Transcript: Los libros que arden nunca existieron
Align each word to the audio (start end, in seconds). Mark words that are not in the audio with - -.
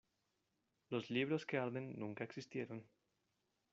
Los 0.89 1.11
libros 1.11 1.45
que 1.45 1.59
arden 1.59 1.93
nunca 1.99 2.23
existieron 2.23 2.87